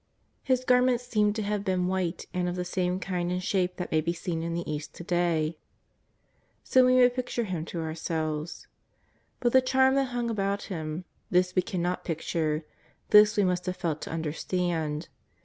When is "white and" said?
1.85-2.49